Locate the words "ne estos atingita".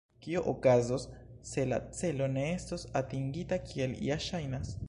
2.39-3.63